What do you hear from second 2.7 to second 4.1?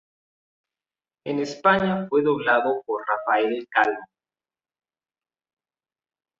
por Rafael Calvo.